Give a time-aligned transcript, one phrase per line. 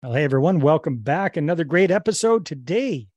[0.00, 1.36] Well, hey, everyone, welcome back.
[1.36, 3.08] Another great episode today.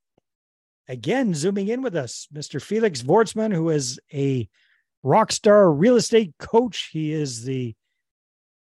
[0.88, 2.60] Again, zooming in with us, Mr.
[2.60, 4.48] Felix Vortsman, who is a
[5.04, 6.90] rock star real estate coach.
[6.92, 7.76] He is the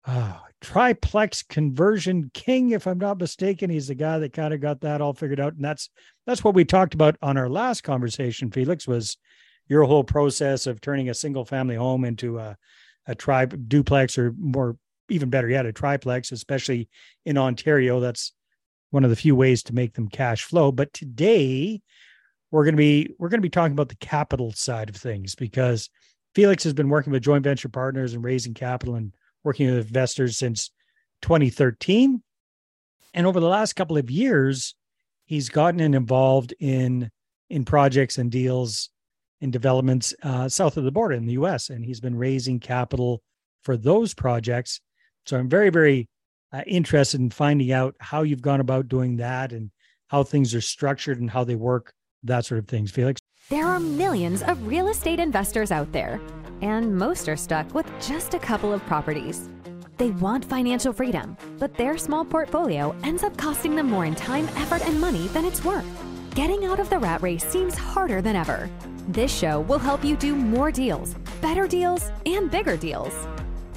[0.05, 3.71] uh, triplex conversion king, if I'm not mistaken.
[3.71, 5.55] He's the guy that kind of got that all figured out.
[5.55, 5.89] And that's
[6.27, 9.17] that's what we talked about on our last conversation, Felix, was
[9.67, 12.55] your whole process of turning a single family home into a,
[13.07, 14.77] a tri duplex or more
[15.11, 16.89] even better yet, a triplex, especially
[17.25, 17.99] in Ontario.
[17.99, 18.33] That's
[18.89, 20.71] one of the few ways to make them cash flow.
[20.71, 21.81] But today
[22.51, 25.35] we're going to be we're going to be talking about the capital side of things
[25.35, 25.89] because
[26.35, 30.37] Felix has been working with joint venture partners and raising capital and working with investors
[30.37, 30.71] since
[31.21, 32.21] 2013.
[33.13, 34.75] And over the last couple of years,
[35.25, 37.09] he's gotten involved in
[37.49, 38.89] in projects and deals
[39.41, 41.69] in developments uh, south of the border in the U.S.
[41.69, 43.21] And he's been raising capital
[43.63, 44.79] for those projects
[45.25, 46.07] so I'm very, very
[46.53, 49.71] uh, interested in finding out how you've gone about doing that and
[50.07, 52.91] how things are structured and how they work, that sort of things.
[52.91, 53.21] Felix?
[53.49, 56.21] There are millions of real estate investors out there,
[56.61, 59.49] and most are stuck with just a couple of properties.
[59.97, 64.47] They want financial freedom, but their small portfolio ends up costing them more in time,
[64.55, 65.85] effort, and money than it's worth.
[66.33, 68.69] Getting out of the rat race seems harder than ever.
[69.09, 73.13] This show will help you do more deals, better deals, and bigger deals.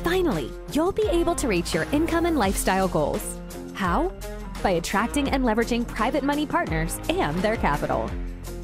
[0.04, 3.38] Finally, you'll be able to reach your income and lifestyle goals.
[3.72, 4.12] How?
[4.62, 8.10] By attracting and leveraging private money partners and their capital.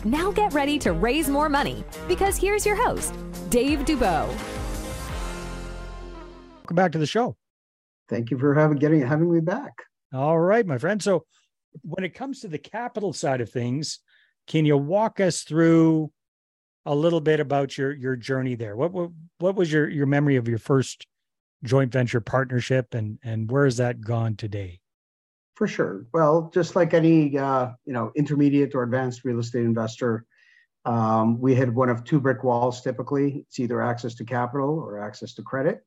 [0.05, 3.14] Now get ready to raise more money because here's your host,
[3.48, 4.28] Dave Dubeau.
[6.58, 7.38] Welcome back to the show.
[8.10, 9.72] Thank you for having getting having me back.
[10.12, 11.02] All right, my friend.
[11.02, 11.25] So
[11.80, 14.00] when it comes to the capital side of things,
[14.47, 16.12] can you walk us through
[16.84, 18.77] a little bit about your your journey there?
[18.77, 21.06] What what, what was your your memory of your first
[21.64, 24.80] joint venture partnership and and where has that gone today?
[25.56, 26.06] For sure.
[26.12, 30.27] Well just like any uh, you know intermediate or advanced real estate investor
[30.84, 33.44] um, we had one of two brick walls typically.
[33.47, 35.84] It's either access to capital or access to credit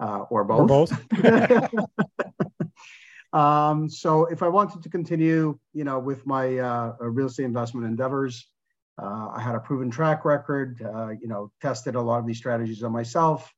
[0.00, 0.86] uh, or both, or
[1.22, 1.78] both.
[3.32, 7.86] um, so if i wanted to continue you know with my uh, real estate investment
[7.86, 8.46] endeavors
[9.00, 12.38] uh, i had a proven track record uh, you know tested a lot of these
[12.38, 13.52] strategies on myself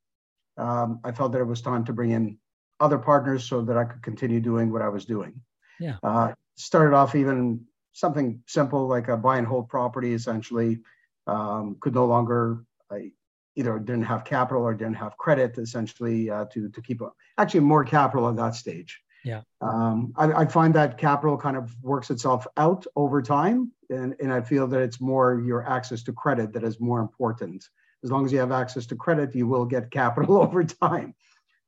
[0.57, 2.39] um, I felt that it was time to bring in
[2.81, 5.41] other partners so that I could continue doing what I was doing.
[5.81, 5.97] Yeah.
[6.03, 10.81] Uh, started off even something simple like a buy and hold property, essentially.
[11.27, 13.13] Um, could no longer I
[13.57, 17.61] either didn't have capital or didn't have credit, essentially, uh, to to keep a, actually
[17.61, 19.01] more capital at that stage.
[19.25, 19.41] Yeah.
[19.61, 24.33] Um, I, I, find that capital kind of works itself out over time, and, and
[24.33, 27.65] I feel that it's more your access to credit that is more important
[28.05, 31.15] as long as you have access to credit, you will get capital over time.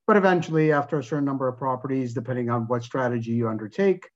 [0.07, 4.09] But eventually, after a certain number of properties, depending on what strategy you undertake,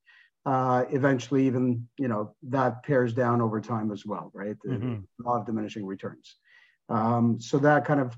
[0.45, 4.57] uh, eventually even you know that pairs down over time as well, right?
[4.65, 4.99] Mm-hmm.
[5.19, 6.35] Law of diminishing returns.
[6.89, 8.17] Um, so that kind of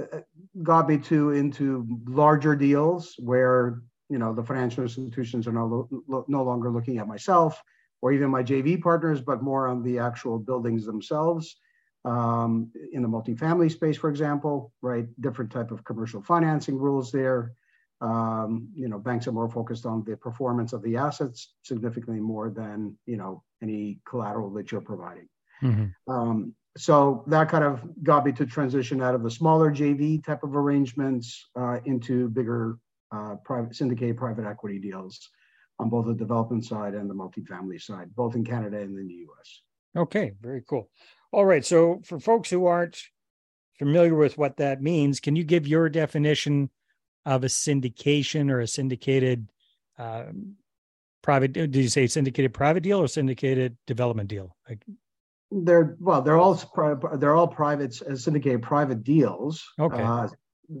[0.00, 0.20] uh,
[0.62, 5.88] got me to into larger deals where you know the financial institutions are no,
[6.28, 7.60] no longer looking at myself
[8.00, 11.56] or even my JV partners, but more on the actual buildings themselves
[12.04, 15.06] um, in the multifamily space, for example, right?
[15.20, 17.52] Different type of commercial financing rules there.
[18.00, 22.50] Um, you know, banks are more focused on the performance of the assets significantly more
[22.50, 25.28] than you know any collateral that you're providing.
[25.62, 26.12] Mm-hmm.
[26.12, 30.44] Um, so that kind of got me to transition out of the smaller JV type
[30.44, 32.78] of arrangements uh, into bigger
[33.10, 35.28] uh, private syndicated private equity deals
[35.80, 39.14] on both the development side and the multifamily side, both in Canada and in the
[39.14, 39.62] U.S.
[39.96, 40.88] Okay, very cool.
[41.32, 41.64] All right.
[41.64, 43.02] So for folks who aren't
[43.78, 46.70] familiar with what that means, can you give your definition
[47.26, 49.48] of a syndication or a syndicated
[49.98, 50.54] um,
[51.22, 51.52] private?
[51.52, 54.56] Did you say syndicated private deal or syndicated development deal?
[54.68, 54.82] Like,
[55.50, 56.60] they're well, they're all
[57.16, 59.66] they're all private uh, syndicated private deals.
[59.78, 60.02] Okay.
[60.02, 60.28] Uh,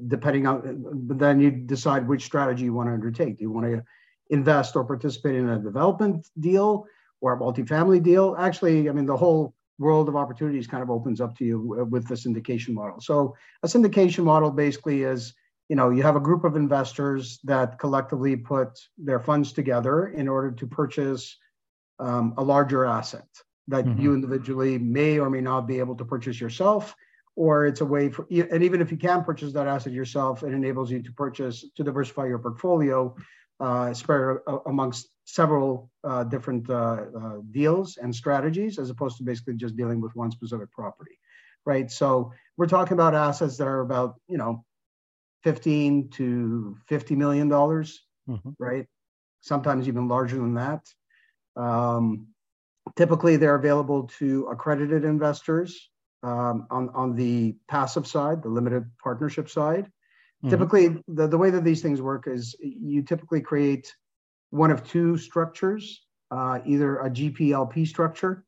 [0.08, 3.38] depending on, but then you decide which strategy you want to undertake.
[3.38, 3.82] Do you want to
[4.30, 6.84] invest or participate in a development deal
[7.20, 8.36] or a multifamily deal?
[8.38, 12.06] Actually, I mean, the whole world of opportunities kind of opens up to you with
[12.08, 13.00] the syndication model.
[13.00, 15.34] So a syndication model basically is,
[15.68, 20.28] you know, you have a group of investors that collectively put their funds together in
[20.28, 21.36] order to purchase
[22.00, 23.28] um, a larger asset
[23.68, 24.00] that mm-hmm.
[24.00, 26.94] you individually may or may not be able to purchase yourself
[27.36, 30.52] or it's a way for and even if you can purchase that asset yourself it
[30.52, 33.14] enables you to purchase to diversify your portfolio
[33.60, 39.54] uh, spread amongst several uh, different uh, uh, deals and strategies as opposed to basically
[39.54, 41.18] just dealing with one specific property,
[41.66, 41.90] right?
[41.90, 44.64] So we're talking about assets that are about, you know,
[45.44, 48.50] 15 to 50 million dollars, mm-hmm.
[48.58, 48.86] right?
[49.40, 50.84] sometimes even larger than that.
[51.56, 52.28] Um,
[52.96, 55.90] typically, they're available to accredited investors
[56.22, 59.90] um, on, on the passive side, the limited partnership side.
[60.44, 60.50] Mm-hmm.
[60.50, 63.94] Typically, the, the way that these things work is you typically create
[64.50, 68.44] one of two structures, uh, either a GPLP structure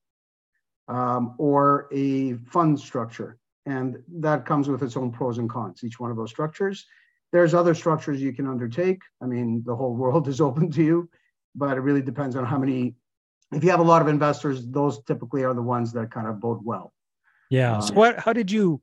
[0.89, 3.39] um, or a fund structure.
[3.67, 6.87] And that comes with its own pros and cons, each one of those structures.
[7.33, 9.01] There's other structures you can undertake.
[9.23, 11.09] I mean, the whole world is open to you,
[11.55, 12.95] but it really depends on how many.
[13.53, 16.39] If you have a lot of investors, those typically are the ones that kind of
[16.39, 16.93] bode well.
[17.51, 17.77] Yeah.
[17.77, 18.19] Um, so what?
[18.21, 18.81] How did you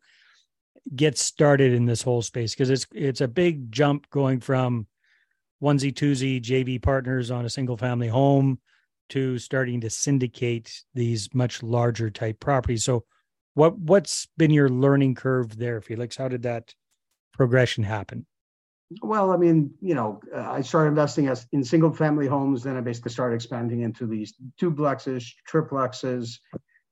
[0.96, 2.54] get started in this whole space?
[2.54, 4.88] Because it's it's a big jump going from
[5.62, 8.60] onesie twosie JV partners on a single family home
[9.10, 12.84] to starting to syndicate these much larger type properties.
[12.84, 13.06] So
[13.54, 16.16] what what's been your learning curve there, Felix?
[16.18, 16.74] How did that
[17.34, 18.26] progression happen?
[19.02, 22.64] Well, I mean, you know, uh, I started investing as in single family homes.
[22.64, 26.40] Then I basically started expanding into these duplexes, triplexes.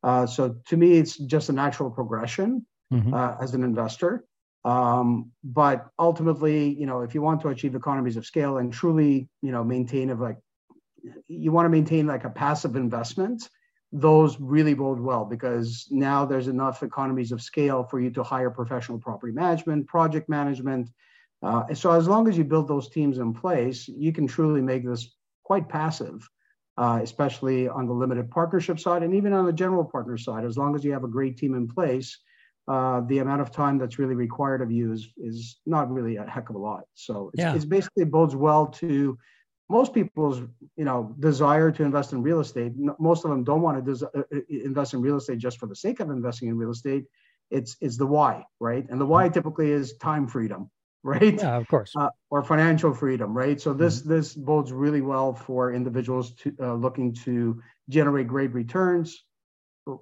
[0.03, 3.13] Uh, so to me, it's just a natural progression mm-hmm.
[3.13, 4.25] uh, as an investor.
[4.63, 9.29] Um, but ultimately, you know, if you want to achieve economies of scale and truly,
[9.41, 10.37] you know, maintain of like,
[11.27, 13.47] you want to maintain like a passive investment,
[13.91, 18.49] those really bode well because now there's enough economies of scale for you to hire
[18.49, 20.89] professional property management, project management.
[21.43, 24.83] Uh, so as long as you build those teams in place, you can truly make
[24.83, 26.27] this quite passive,
[26.77, 30.43] uh, especially on the limited partnership side and even on the general partner side.
[30.43, 32.17] As long as you have a great team in place,
[32.67, 36.25] uh, the amount of time that's really required of you is is not really a
[36.25, 36.83] heck of a lot.
[36.95, 37.53] So it's, yeah.
[37.53, 39.17] it's basically bodes well to
[39.69, 40.39] most people's
[40.75, 42.73] you know desire to invest in real estate.
[43.00, 45.67] Most of them don't want to des- uh, uh, invest in real estate just for
[45.67, 47.06] the sake of investing in real estate.
[47.51, 48.85] It's it's the why, right?
[48.89, 50.71] And the why typically is time freedom,
[51.03, 51.35] right?
[51.35, 51.94] Yeah, of course.
[51.95, 53.61] Uh, or financial freedom, right?
[53.61, 54.09] So this mm-hmm.
[54.09, 59.23] this bodes really well for individuals to uh, looking to generate great returns,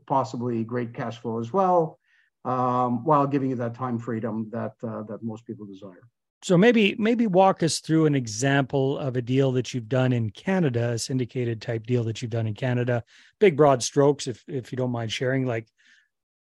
[0.07, 2.00] possibly great cash flow as well
[2.45, 6.07] um, while giving you that time freedom that uh, that most people desire.
[6.44, 10.30] So maybe maybe walk us through an example of a deal that you've done in
[10.30, 13.04] Canada, a syndicated type deal that you've done in Canada.
[13.40, 15.45] Big broad strokes, if if you don't mind sharing.
[15.45, 15.68] Like,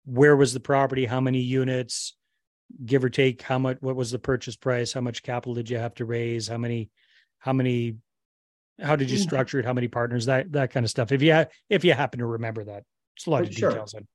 [0.06, 1.06] where was the property?
[1.06, 2.14] How many units?
[2.86, 3.78] Give or take, how much?
[3.80, 4.94] What was the purchase price?
[4.94, 6.48] How much capital did you have to raise?
[6.48, 6.90] How many?
[7.40, 7.96] How many?
[8.80, 9.24] How did you mm.
[9.24, 9.66] structure it?
[9.66, 10.26] How many partners?
[10.26, 11.12] That that kind of stuff.
[11.12, 12.84] If you if you happen to remember that,
[13.16, 13.70] it's a lot of sure.
[13.70, 13.96] details.
[13.96, 14.06] In.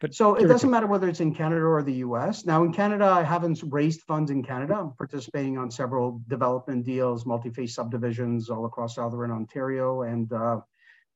[0.00, 2.44] But so it doesn't matter whether it's in Canada or the US.
[2.44, 4.74] Now, in Canada, I haven't raised funds in Canada.
[4.74, 10.02] I'm participating on several development deals, multi phase subdivisions all across Southern Ontario.
[10.02, 10.58] And uh,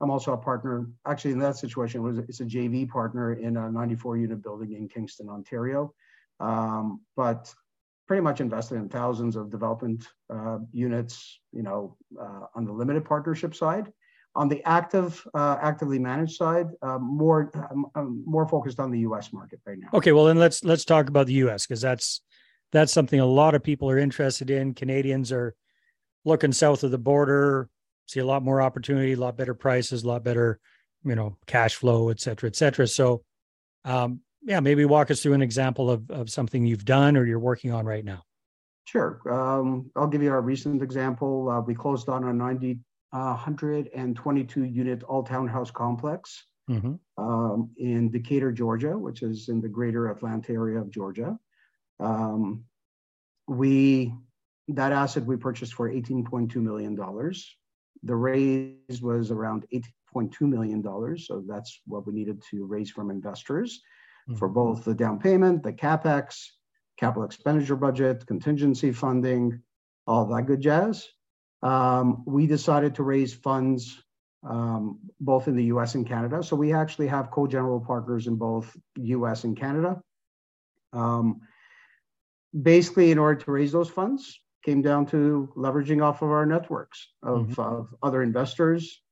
[0.00, 3.56] I'm also a partner, actually, in that situation, it was, it's a JV partner in
[3.56, 5.93] a 94 unit building in Kingston, Ontario.
[6.38, 7.52] Um, but
[8.06, 13.04] pretty much invested in thousands of development uh, units, you know, uh, on the limited
[13.04, 13.93] partnership side.
[14.37, 19.00] On the active, uh, actively managed side, uh, more um, um, more focused on the
[19.00, 19.33] U.S.
[19.33, 19.88] market right now.
[19.94, 21.67] Okay, well then let's let's talk about the U.S.
[21.67, 22.21] because that's
[22.71, 24.75] that's something a lot of people are interested in.
[24.75, 25.55] Canadians are
[26.27, 27.71] looking south of the border,
[28.06, 30.61] see a lot more opportunity, a lot better prices, a lot better,
[31.03, 32.87] you know, cash flow, et cetera, et cetera.
[32.87, 33.23] So,
[33.87, 37.39] um, yeah, maybe walk us through an example of of something you've done or you're
[37.39, 38.23] working on right now.
[38.85, 39.21] Sure.
[39.29, 41.49] Um, I'll give you our recent example.
[41.49, 42.79] Uh, we closed on a 90
[43.25, 46.94] 122 unit all townhouse complex mm-hmm.
[47.23, 51.39] um, in Decatur, Georgia, which is in the greater Atlanta area of Georgia.
[52.01, 52.65] Um,
[53.49, 54.13] we
[54.69, 57.56] that asset we purchased for 18.2 million dollars.
[58.03, 63.11] The raise was around 8.2 million dollars, so that's what we needed to raise from
[63.11, 63.81] investors
[64.29, 64.39] mm-hmm.
[64.39, 66.49] for both the down payment, the capex,
[66.99, 69.63] capital expenditure budget, contingency funding,
[70.06, 71.08] all that good jazz
[71.67, 74.03] um, we decided to raise funds
[74.49, 76.43] um, both in the US and Canada.
[76.43, 80.01] So we actually have co general partners in both US and Canada.
[80.93, 81.41] Um,
[82.63, 87.08] basically, in order to raise those funds, came down to leveraging off of our networks
[87.23, 87.61] of, mm-hmm.
[87.61, 89.03] of other investors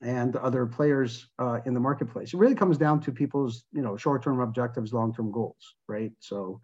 [0.00, 2.34] and other players uh, in the marketplace.
[2.34, 6.12] It really comes down to people's, you know, short-term objectives, long-term goals, right?
[6.20, 6.60] So,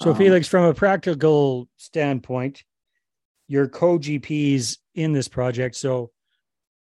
[0.00, 2.64] so um, Felix, from a practical standpoint,
[3.52, 5.76] your co-GPs in this project.
[5.76, 6.10] So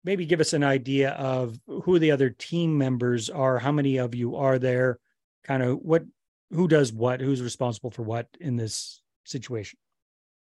[0.03, 4.15] maybe give us an idea of who the other team members are, how many of
[4.15, 4.97] you are there,
[5.43, 6.05] kind of what
[6.51, 9.77] who does what, who's responsible for what in this situation.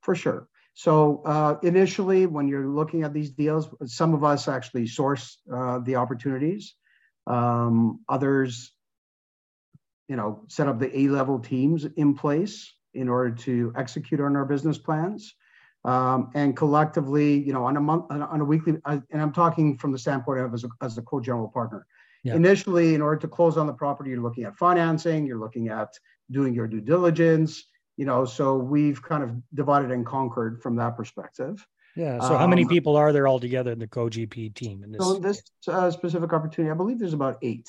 [0.01, 0.48] For sure.
[0.74, 5.80] So uh, initially, when you're looking at these deals, some of us actually source uh,
[5.80, 6.74] the opportunities.
[7.27, 8.72] Um, others,
[10.08, 14.46] you know, set up the A-level teams in place in order to execute on our
[14.46, 15.36] business plans.
[15.86, 19.92] Um, and collectively, you know, on a month, on a weekly, and I'm talking from
[19.92, 21.86] the standpoint of as a, as a co-general partner.
[22.24, 22.36] Yeah.
[22.36, 25.90] Initially, in order to close on the property, you're looking at financing, you're looking at
[26.32, 27.66] doing your due diligence,
[27.98, 31.66] you know, so we've kind of divided and conquered from that perspective.
[31.96, 32.20] Yeah.
[32.22, 34.84] So, how many um, people are there altogether in the co-GP team?
[34.84, 37.68] In this, so this uh, specific opportunity, I believe there's about eight.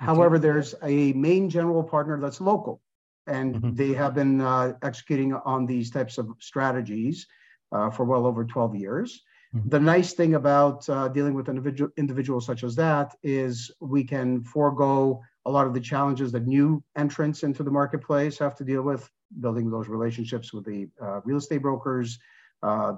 [0.00, 0.06] Okay.
[0.06, 2.82] However, there's a main general partner that's local,
[3.26, 3.74] and mm-hmm.
[3.74, 7.26] they have been uh, executing on these types of strategies
[7.72, 9.22] uh, for well over 12 years.
[9.54, 9.68] Mm-hmm.
[9.68, 14.42] The nice thing about uh, dealing with individual individuals such as that is we can
[14.42, 18.82] forego a lot of the challenges that new entrants into the marketplace have to deal
[18.82, 19.10] with,
[19.40, 22.18] building those relationships with the uh, real estate brokers,
[22.62, 22.94] uh,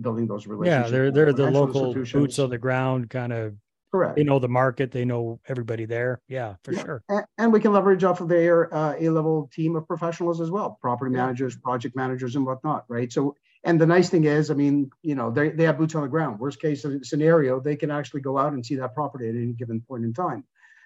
[0.00, 0.86] building those relationships.
[0.86, 3.54] Yeah, they're they're the local boots on the ground kind of.
[3.90, 4.16] Correct.
[4.16, 4.92] They know the market.
[4.92, 6.20] They know everybody there.
[6.28, 6.84] Yeah, for yeah.
[6.84, 7.02] sure.
[7.08, 10.78] And, and, we can leverage off of their uh, A-level team of professionals as well,
[10.82, 11.22] property yeah.
[11.22, 12.84] managers, project managers, and whatnot.
[12.88, 13.10] Right.
[13.10, 13.34] So,
[13.64, 16.08] and the nice thing is, I mean, you know, they they have boots on the
[16.08, 16.38] ground.
[16.38, 19.80] Worst case scenario, they can actually go out and see that property at any given
[19.80, 20.44] point in time.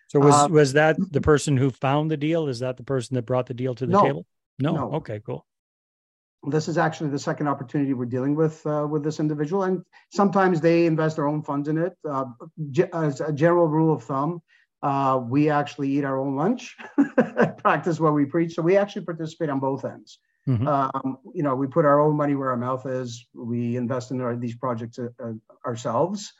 [0.09, 2.49] So was uh, was that the person who found the deal?
[2.49, 4.26] Is that the person that brought the deal to the no, table?
[4.59, 4.75] No?
[4.75, 4.93] no.
[4.95, 5.47] Okay, cool.
[6.45, 10.61] This is actually the second opportunity we're dealing with uh, with this individual, and sometimes
[10.61, 11.97] they invest their own funds in it.
[12.09, 12.25] Uh,
[12.93, 14.43] as a general rule of thumb,
[14.83, 16.76] uh, we actually eat our own lunch,
[17.59, 18.55] practice what we preach.
[18.55, 20.19] So we actually participate on both ends.
[20.49, 20.66] Mm-hmm.
[20.66, 23.26] Um, you know, we put our own money where our mouth is.
[23.34, 25.32] We invest in our, these projects uh,
[25.64, 26.32] ourselves.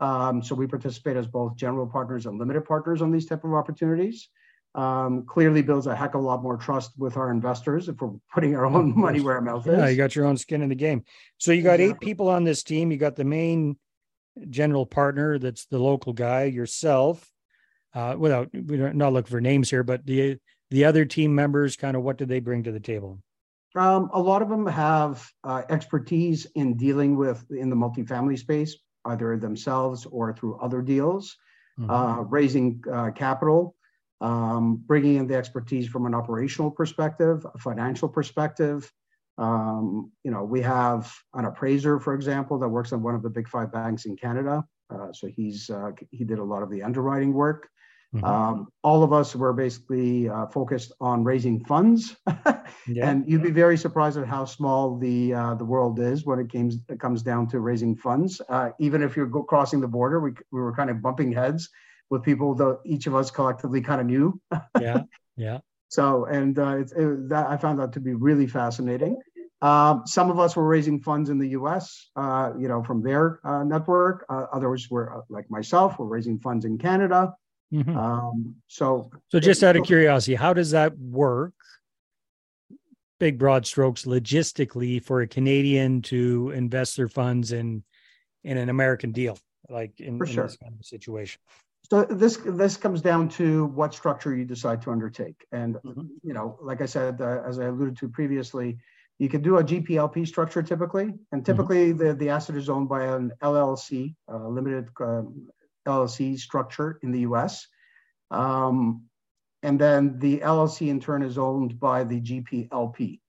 [0.00, 3.52] Um, so we participate as both general partners and limited partners on these type of
[3.52, 4.30] opportunities
[4.74, 8.12] um, clearly builds a heck of a lot more trust with our investors if we're
[8.32, 9.76] putting our own money where our mouth is.
[9.76, 11.04] Yeah, you got your own skin in the game.
[11.38, 12.90] So you got eight people on this team.
[12.90, 13.76] You got the main
[14.48, 17.26] general partner, that's the local guy, yourself.
[17.92, 20.38] Uh, without we're not looking for names here, but the
[20.70, 23.18] the other team members, kind of what do they bring to the table?
[23.76, 28.76] Um, a lot of them have uh, expertise in dealing with in the multifamily space,
[29.04, 31.36] either themselves or through other deals,
[31.78, 31.90] mm-hmm.
[31.90, 33.76] uh, raising uh, capital
[34.20, 38.90] um, bringing in the expertise from an operational perspective, a financial perspective.
[39.38, 43.30] Um, you know, we have an appraiser, for example, that works on one of the
[43.30, 44.64] big five banks in Canada.
[44.90, 47.68] Uh, so he's uh, he did a lot of the underwriting work.
[48.14, 48.24] Mm-hmm.
[48.24, 52.16] Um, all of us were basically uh, focused on raising funds,
[52.88, 53.08] yeah.
[53.08, 56.50] and you'd be very surprised at how small the uh, the world is when it
[56.50, 58.40] comes it comes down to raising funds.
[58.48, 61.68] Uh, even if you're go- crossing the border, we we were kind of bumping heads
[62.10, 64.40] with people that each of us collectively kind of knew.
[64.80, 65.02] yeah,
[65.36, 65.58] yeah.
[65.88, 69.20] So, and uh, it, it, that I found that to be really fascinating.
[69.62, 73.40] Um, some of us were raising funds in the U.S., uh, you know, from their
[73.44, 74.24] uh, network.
[74.28, 77.34] Uh, others were, uh, like myself, were raising funds in Canada.
[77.72, 77.96] Mm-hmm.
[77.96, 81.52] Um, so, so just out of curiosity, how does that work?
[83.18, 87.84] Big broad strokes, logistically, for a Canadian to invest their funds in
[88.44, 90.44] in an American deal, like in, in sure.
[90.44, 91.40] this kind of situation.
[91.90, 96.06] So this this comes down to what structure you decide to undertake, and mm-hmm.
[96.22, 98.78] you know, like I said, uh, as I alluded to previously,
[99.18, 101.42] you can do a GPLP structure typically, and mm-hmm.
[101.42, 101.98] typically mm-hmm.
[101.98, 105.48] the the asset is owned by an LLC, uh, limited um,
[105.86, 107.66] LLC structure in the U.S.
[108.30, 109.04] Um,
[109.62, 113.20] and then the LLC in turn is owned by the GPLP.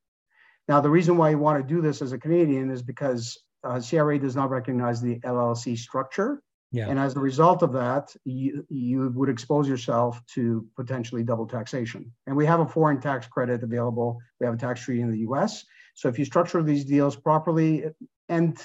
[0.67, 3.81] Now, the reason why you want to do this as a Canadian is because uh,
[3.81, 6.41] CRA does not recognize the LLC structure
[6.71, 6.87] yeah.
[6.87, 12.11] And as a result of that, you, you would expose yourself to potentially double taxation.
[12.27, 14.19] And we have a foreign tax credit available.
[14.39, 15.65] We have a tax treaty in the US.
[15.95, 17.85] So if you structure these deals properly,
[18.29, 18.57] and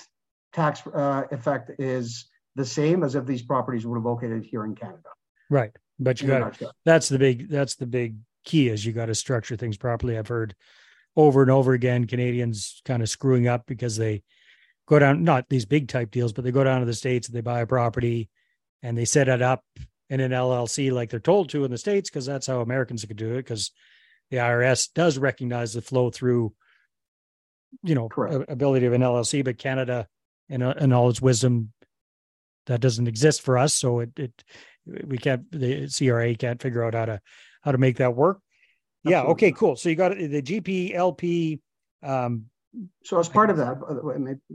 [0.52, 2.26] tax uh, effect is
[2.57, 5.11] the same as if these properties were located here in Canada.
[5.49, 5.71] Right.
[5.99, 9.57] But you got that's the big that's the big key is you got to structure
[9.57, 10.19] things properly.
[10.19, 10.55] I've heard
[11.15, 14.23] over and over again Canadians kind of screwing up because they
[14.87, 17.37] go down, not these big type deals, but they go down to the States and
[17.37, 18.29] they buy a property
[18.83, 19.65] and they set it up
[20.09, 23.17] in an LLC like they're told to in the States, because that's how Americans could
[23.17, 23.73] do it, because
[24.31, 26.53] the IRS does recognize the flow through,
[27.83, 28.09] you know,
[28.49, 30.07] ability of an LLC, but Canada,
[30.49, 31.73] in, in all its wisdom,
[32.66, 33.75] that doesn't exist for us.
[33.75, 34.44] So it, it
[34.87, 37.20] we can't the CRA can't figure out how to
[37.62, 38.40] how to make that work.
[39.04, 39.28] Absolutely.
[39.28, 39.32] Yeah.
[39.32, 39.52] Okay.
[39.52, 39.76] Cool.
[39.76, 41.61] So you got the GPLP
[42.02, 42.46] um,
[43.04, 43.78] so as part of that,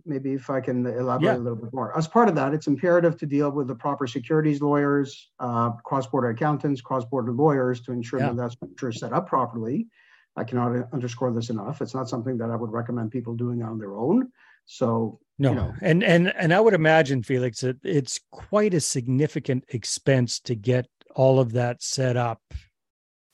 [0.05, 1.37] maybe if I can elaborate yeah.
[1.37, 1.95] a little bit more.
[1.97, 6.29] As part of that, it's imperative to deal with the proper securities lawyers, uh, cross-border
[6.29, 8.27] accountants, cross-border lawyers to ensure yeah.
[8.27, 9.87] that that structure is set up properly.
[10.35, 11.81] I cannot underscore this enough.
[11.81, 14.31] It's not something that I would recommend people doing on their own.
[14.65, 15.73] So no, you know.
[15.81, 20.87] and and and I would imagine, Felix, that it's quite a significant expense to get
[21.15, 22.39] all of that set up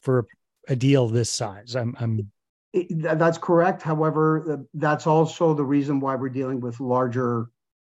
[0.02, 0.26] for
[0.70, 1.76] a deal this size.
[1.76, 2.32] I'm I'm
[2.92, 3.82] that's correct.
[3.82, 7.48] However, that's also the reason why we're dealing with larger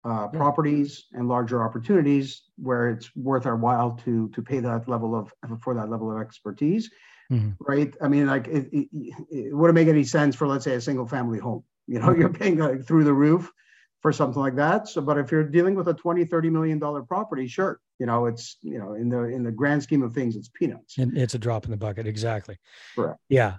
[0.04, 5.14] uh, properties and larger opportunities where it's worth our while to to pay that level
[5.14, 6.90] of for that level of expertise,
[7.30, 7.50] mm-hmm.
[7.60, 7.94] right?
[8.02, 8.88] I mean, like it, it,
[9.30, 11.62] it, wouldn't make any sense for let's say a single family home.
[11.86, 13.52] You know, you're paying like, through the roof
[14.00, 14.88] for something like that.
[14.88, 18.26] So, but if you're dealing with a 20, 30 million dollar property, sure, you know,
[18.26, 20.98] it's you know in the in the grand scheme of things, it's peanuts.
[20.98, 22.58] And it's a drop in the bucket, exactly.
[22.94, 23.18] Correct.
[23.28, 23.56] Yeah.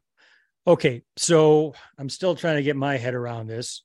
[0.67, 3.83] Okay, so I'm still trying to get my head around this.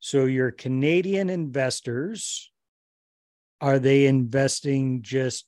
[0.00, 2.50] So your Canadian investors,
[3.60, 5.46] are they investing just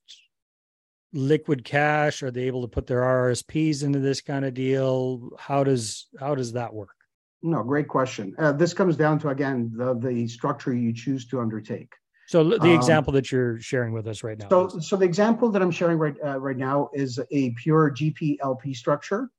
[1.13, 2.23] liquid cash?
[2.23, 5.31] Are they able to put their RSPs into this kind of deal?
[5.39, 6.98] How does how does that work?
[7.43, 8.35] No, great question.
[8.39, 11.93] Uh, this comes down to again the the structure you choose to undertake.
[12.29, 14.51] So the um, example that you're sharing with us right now.
[14.51, 18.77] So, so the example that I'm sharing right uh, right now is a pure GPLP
[18.77, 19.31] structure.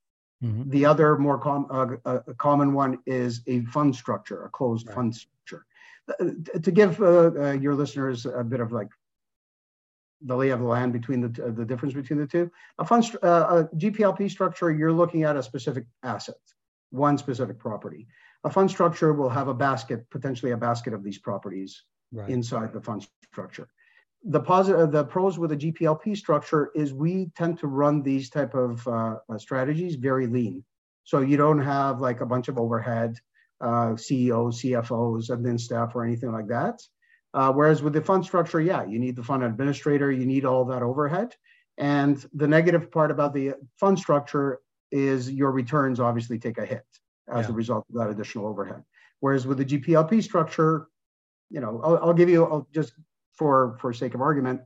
[0.43, 0.69] Mm-hmm.
[0.69, 4.95] The other more com- uh, uh, common one is a fund structure, a closed right.
[4.95, 5.65] fund structure.
[6.19, 8.87] Uh, to give uh, uh, your listeners a bit of like
[10.21, 13.69] the lay of the land between the the difference between the two, a fund a
[13.75, 16.35] GPLP structure, you're looking at a specific asset,
[16.91, 18.07] one specific property.
[18.43, 22.29] A fund structure will have a basket, potentially a basket of these properties right.
[22.29, 23.67] inside the fund structure
[24.25, 28.53] the positive the pros with a gplp structure is we tend to run these type
[28.53, 30.63] of uh, uh, strategies very lean
[31.03, 33.15] so you don't have like a bunch of overhead
[33.61, 36.81] uh, ceos cfos admin staff or anything like that
[37.33, 40.65] uh, whereas with the fund structure yeah you need the fund administrator you need all
[40.65, 41.33] that overhead
[41.77, 44.59] and the negative part about the fund structure
[44.91, 46.85] is your returns obviously take a hit
[47.31, 47.51] as yeah.
[47.51, 48.83] a result of that additional overhead
[49.19, 50.87] whereas with the gplp structure
[51.49, 52.93] you know i'll, I'll give you I'll just
[53.33, 54.61] for for sake of argument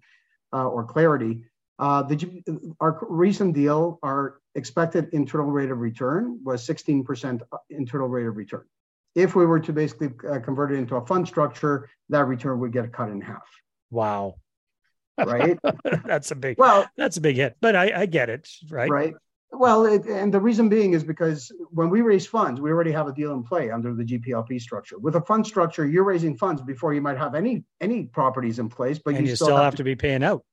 [0.53, 1.42] uh, or clarity,
[1.80, 8.27] uh, the our recent deal, our expected internal rate of return was 16% internal rate
[8.27, 8.63] of return.
[9.15, 12.72] If we were to basically uh, convert it into a fund structure, that return would
[12.72, 13.48] get cut in half.
[13.89, 14.36] Wow.
[15.18, 15.60] Right.
[16.06, 16.88] that's a big well.
[16.98, 18.48] That's a big hit, but I, I get it.
[18.70, 18.90] Right.
[18.90, 19.14] Right.
[19.55, 23.07] Well, it, and the reason being is because when we raise funds, we already have
[23.07, 24.98] a deal in play under the GPLP structure.
[24.98, 28.68] With a fund structure, you're raising funds before you might have any any properties in
[28.68, 30.44] place, but you, you still, have, have to, to, be paying out.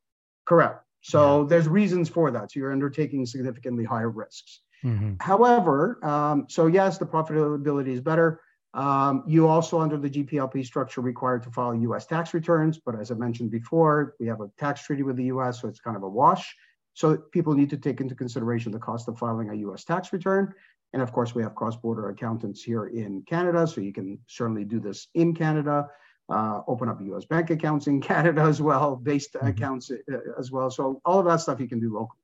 [0.44, 0.84] Correct.
[1.00, 1.48] So yeah.
[1.48, 2.52] there's reasons for that.
[2.52, 4.60] So you're undertaking significantly higher risks.
[4.84, 5.14] Mm-hmm.
[5.18, 8.40] However, um, so yes, the profitability is better.
[8.72, 12.06] Um, you also, under the GPLP structure, required to file U.S.
[12.06, 12.78] tax returns.
[12.78, 15.80] But as I mentioned before, we have a tax treaty with the U.S., so it's
[15.80, 16.54] kind of a wash.
[16.94, 20.52] So people need to take into consideration the cost of filing a US tax return.
[20.92, 24.80] And of course, we have cross-border accountants here in Canada, so you can certainly do
[24.80, 25.88] this in Canada.
[26.28, 29.48] Uh, open up US bank accounts in Canada as well, based mm-hmm.
[29.48, 30.70] accounts uh, as well.
[30.70, 32.18] So all of that stuff you can do locally.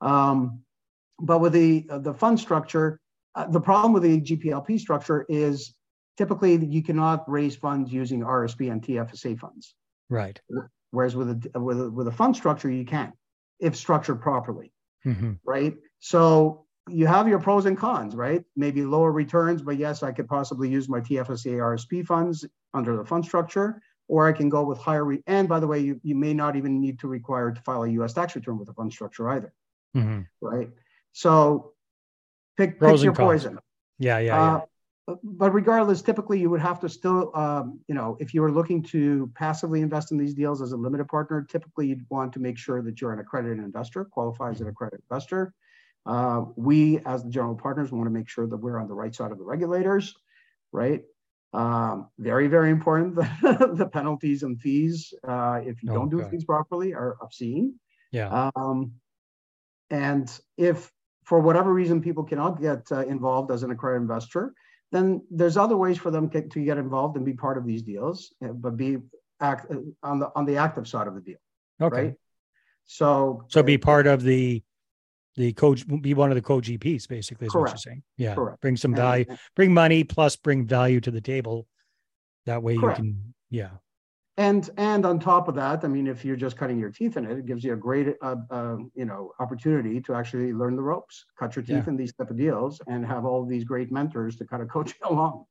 [0.00, 0.60] Um,
[1.18, 3.00] but with the uh, the fund structure,
[3.34, 5.74] uh, the problem with the GPLP structure is
[6.16, 9.74] typically you cannot raise funds using RSP and TFSA funds.
[10.08, 10.40] Right.
[10.90, 13.12] Whereas with a with a, with a fund structure, you can
[13.60, 14.72] if structured properly,
[15.04, 15.32] mm-hmm.
[15.44, 15.74] right?
[16.00, 18.44] So you have your pros and cons, right?
[18.54, 23.04] Maybe lower returns, but yes, I could possibly use my TFSA RSP funds under the
[23.04, 25.04] fund structure, or I can go with higher.
[25.04, 27.82] Re- and by the way, you, you may not even need to require to file
[27.82, 28.12] a U.S.
[28.12, 29.52] tax return with a fund structure either,
[29.96, 30.20] mm-hmm.
[30.40, 30.70] right?
[31.12, 31.72] So
[32.56, 33.58] pick, pick your poison.
[33.98, 34.64] Yeah, yeah, uh, yeah
[35.06, 38.82] but regardless, typically you would have to still, um, you know, if you were looking
[38.82, 42.58] to passively invest in these deals as a limited partner, typically you'd want to make
[42.58, 45.54] sure that you're an accredited investor, qualifies as an accredited investor.
[46.06, 49.14] Uh, we, as the general partners, want to make sure that we're on the right
[49.14, 50.14] side of the regulators,
[50.72, 51.02] right?
[51.52, 53.14] Um, very, very important.
[53.42, 57.74] the penalties and fees, uh, if you don't do things properly, are obscene.
[58.10, 58.50] Yeah.
[58.56, 58.92] Um,
[59.90, 60.90] and if
[61.24, 64.52] for whatever reason people cannot get uh, involved as an accredited investor,
[64.92, 68.32] then there's other ways for them to get involved and be part of these deals,
[68.42, 68.98] eh, but be
[69.40, 71.38] act uh, on the on the active side of the deal.
[71.80, 72.02] Okay.
[72.02, 72.14] Right?
[72.84, 74.62] So so be part of the
[75.34, 77.54] the coach be one of the co GPs basically is correct.
[77.54, 78.02] what you're saying.
[78.16, 78.34] Yeah.
[78.34, 78.60] Correct.
[78.60, 81.66] Bring some value, bring money plus bring value to the table.
[82.46, 82.98] That way correct.
[82.98, 83.70] you can yeah
[84.38, 87.24] and and on top of that i mean if you're just cutting your teeth in
[87.24, 90.82] it it gives you a great uh, uh, you know opportunity to actually learn the
[90.82, 91.88] ropes cut your teeth yeah.
[91.88, 94.94] in these type of deals and have all these great mentors to kind of coach
[95.00, 95.44] you along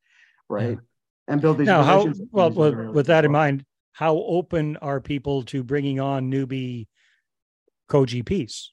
[0.50, 1.34] right yeah.
[1.34, 5.43] and build these now how well with, with that in mind how open are people
[5.43, 6.88] to bringing on newbie
[7.88, 8.67] co-gps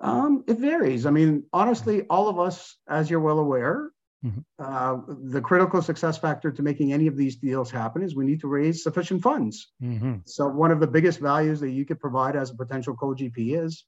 [0.00, 3.90] um, it varies i mean honestly all of us as you're well aware
[4.24, 4.40] Mm-hmm.
[4.58, 8.40] Uh, the critical success factor to making any of these deals happen is we need
[8.40, 9.72] to raise sufficient funds.
[9.82, 10.18] Mm-hmm.
[10.26, 13.84] So one of the biggest values that you could provide as a potential co-GP is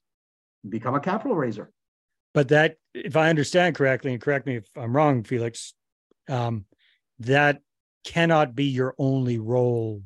[0.67, 1.71] become a capital raiser.
[2.33, 5.73] But that, if I understand correctly, and correct me if I'm wrong, Felix,
[6.27, 6.65] um,
[7.19, 7.61] that
[8.03, 10.03] cannot be your only role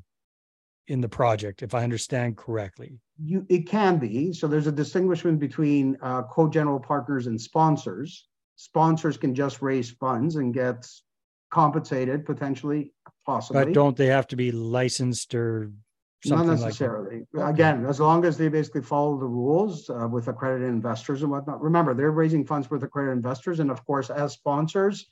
[0.88, 3.00] in the project, if I understand correctly.
[3.24, 4.32] You, it can be.
[4.32, 8.28] So there's a distinguishment between uh, co-general partners and sponsors.
[8.60, 10.86] Sponsors can just raise funds and get
[11.50, 12.92] compensated potentially,
[13.26, 13.64] possibly.
[13.64, 15.72] But don't they have to be licensed or
[16.26, 16.46] something?
[16.46, 17.26] Not necessarily.
[17.34, 17.50] Okay.
[17.50, 21.62] Again, as long as they basically follow the rules uh, with accredited investors and whatnot.
[21.62, 25.06] Remember, they're raising funds with accredited investors, and of course, as sponsors,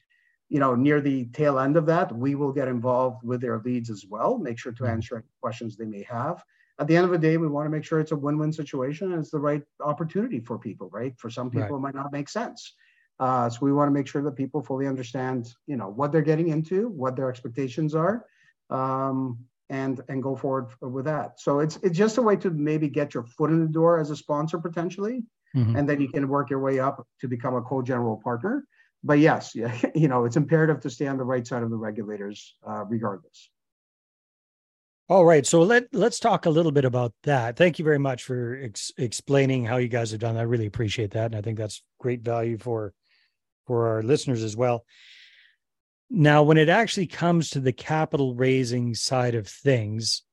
[0.50, 3.90] you know, near the tail end of that, we will get involved with their leads
[3.90, 4.38] as well.
[4.38, 4.90] Make sure to Mhm.
[4.90, 6.44] answer any questions they may have.
[6.80, 9.14] At the end of the day, we want to make sure it's a win-win situation
[9.14, 11.18] and it's the right opportunity for people, right?
[11.18, 11.62] For some Right.
[11.64, 12.76] people, it might not make sense.
[13.20, 16.22] Uh, so we want to make sure that people fully understand, you know, what they're
[16.22, 18.26] getting into, what their expectations are,
[18.70, 21.40] um, and and go forward with that.
[21.40, 24.12] So it's it's just a way to maybe get your foot in the door as
[24.12, 25.24] a sponsor potentially?
[25.56, 25.78] Mhm.
[25.78, 28.68] and then you can work your way up to become a co-general partner.
[29.04, 31.78] But yes, yeah, you know, it's imperative to stay on the right side of the
[31.78, 33.50] regulators, uh, regardless.
[35.10, 37.56] All right, so let let's talk a little bit about that.
[37.56, 40.36] Thank you very much for ex- explaining how you guys have done.
[40.36, 40.42] that.
[40.42, 42.94] I really appreciate that, and I think that's great value for
[43.68, 44.86] for our listeners as well.
[46.10, 50.24] Now, when it actually comes to the capital raising side of things,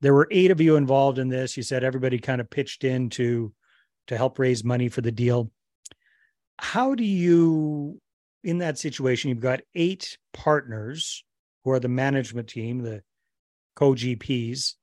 [0.00, 1.56] there were eight of you involved in this.
[1.56, 3.52] You said everybody kind of pitched in to
[4.06, 5.50] to help raise money for the deal.
[6.58, 8.00] How do you,
[8.42, 11.24] in that situation, you've got eight partners
[11.64, 13.02] who are the management team, the
[13.74, 14.74] co GPs.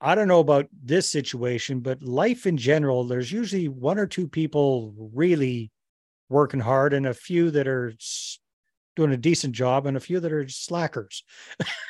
[0.00, 4.28] I don't know about this situation, but life in general, there's usually one or two
[4.28, 5.70] people really
[6.32, 7.92] working hard and a few that are
[8.96, 11.24] doing a decent job and a few that are slackers.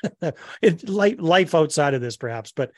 [0.63, 2.53] it life, life outside of this, perhaps.
[2.53, 2.73] But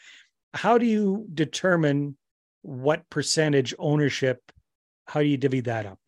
[0.53, 2.17] how do you determine
[2.63, 4.41] what percentage ownership?
[5.07, 5.99] How do you divvy that up?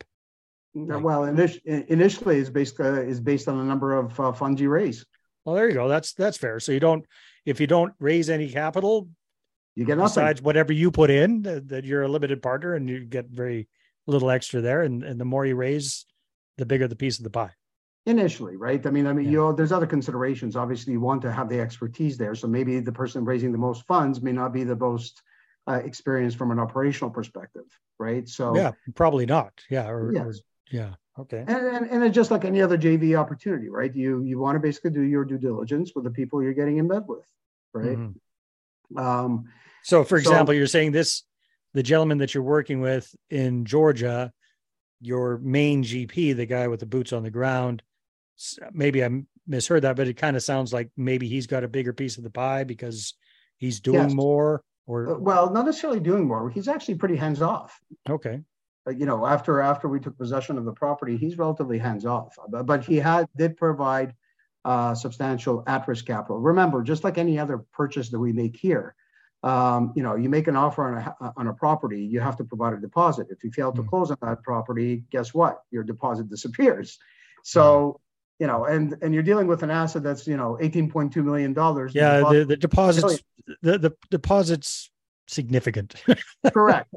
[0.73, 5.05] Well, initially is based uh, is based on the number of uh, funds you raise.
[5.43, 5.87] Well, there you go.
[5.87, 6.59] That's that's fair.
[6.59, 7.05] So you don't,
[7.45, 9.09] if you don't raise any capital,
[9.75, 10.09] You get nothing.
[10.09, 13.67] besides whatever you put in that, that you're a limited partner and you get very
[14.07, 16.05] little extra there and, and the more you raise
[16.57, 17.51] the bigger the piece of the pie
[18.05, 18.85] initially, right?
[18.85, 19.31] I mean, I mean, Yeah.
[19.31, 20.55] you know, there's other considerations.
[20.55, 22.35] Obviously, you want to have the expertise there.
[22.35, 25.21] So maybe the person raising the most funds may not be the most
[25.67, 27.65] uh, experienced from an operational perspective,
[27.99, 28.27] right?
[28.29, 30.33] So yeah probably not yeah or, or-
[30.71, 33.93] yeah okay and, and, and it's just like any other JV opportunity, right?
[33.93, 36.87] You you want to basically do your due diligence with the people you're getting in
[36.87, 37.27] bed with,
[37.73, 37.97] right?
[37.97, 38.13] Mhm.
[38.95, 39.49] Um,
[39.83, 41.23] so for So- example you're saying this
[41.77, 44.31] the gentleman that you're working with in georgia
[44.99, 47.83] your main gp the guy with the boots on the ground
[48.71, 49.09] maybe i
[49.45, 52.23] misheard that but it kind of sounds like maybe he's got a bigger piece of
[52.23, 53.13] the pie because
[53.57, 54.13] he's doing Yes.
[54.13, 56.49] more uh, or well, not necessarily doing more.
[56.49, 57.79] He's actually pretty hands off.
[58.09, 58.41] okay
[58.87, 62.35] uh, you know, after after we took possession of the property, he's relatively hands off.
[62.49, 64.13] But, but he had did provide
[64.63, 66.39] uh, substantial at-risk capital.
[66.39, 68.95] Remember, just like any other purchase that we make here,
[69.43, 72.43] um, you know, you make an offer on a on a property, you have to
[72.43, 73.27] provide a deposit.
[73.29, 73.87] If you fail to Mm.
[73.89, 75.61] close on that property, guess what?
[75.71, 76.97] Your deposit disappears.
[77.43, 77.99] So.
[78.39, 81.95] You know, and and you're dealing with an asset that's you know 18.2 million dollars.
[81.95, 83.23] yeah the, the deposits
[83.63, 84.91] the, the deposits
[85.27, 85.95] significant
[86.53, 86.93] correct,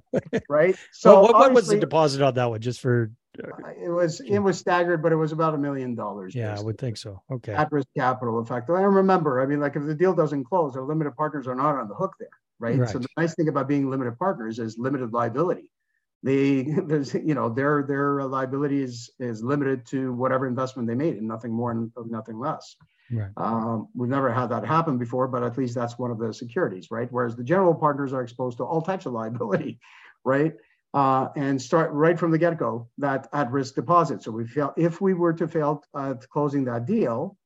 [0.50, 0.76] right?
[0.92, 4.58] so what, what was the deposit on that one just for It was it was
[4.58, 6.34] staggered, but it was about a million dollars.
[6.34, 8.80] yeah i would think so okay At risk capital effectively.
[8.80, 11.76] I remember, I mean, like if the deal doesn't close, our limited partners are not
[11.76, 12.88] on the hook there, right?
[12.88, 15.70] So the nice thing about being limited partners is limited liability.
[16.22, 21.16] They there's you know their their liability is is limited to whatever investment they made
[21.16, 22.76] and nothing more and nothing less.
[23.12, 26.34] right Um, we've never had that happen before, but at least that's one of the
[26.34, 27.08] securities, right?
[27.10, 29.78] Whereas the general partners are exposed to all types of liability,
[30.24, 30.52] right?
[30.92, 34.24] Uh, and start right from the get-go that at-risk deposit.
[34.24, 37.36] So we feel if we were to fail at closing that deal,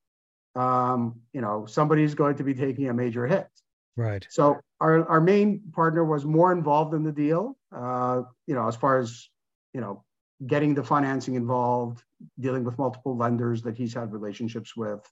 [0.57, 3.49] um, you know, somebody's going to be taking a major hit.
[3.97, 8.67] right So our, our main partner was more involved in the deal, uh, you know,
[8.67, 9.29] as far as,
[9.75, 10.05] you know,
[10.47, 12.03] getting the financing involved,
[12.41, 15.03] dealing with multiple lenders that he's had relationships with,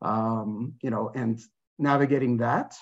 [0.00, 1.40] um, you know, and
[1.78, 2.76] navigating that.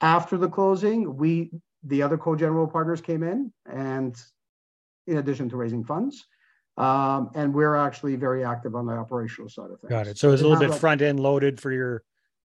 [0.00, 1.52] After the closing, we,
[1.86, 4.16] the other co-general partners came in and
[5.06, 6.24] in addition to raising funds,
[6.76, 9.90] um, and we're actually very active on the operational side of things.
[9.90, 10.18] Got it.
[10.18, 12.02] So it's a little bit like- front end loaded for your